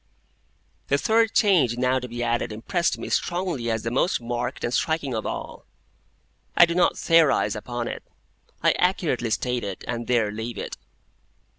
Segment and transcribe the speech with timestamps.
[0.87, 4.73] The third change now to be added impressed me strongly as the most marked and
[4.73, 5.63] striking of all.
[6.57, 8.01] I do not theorise upon it;
[8.63, 10.75] I accurately state it, and there leave it.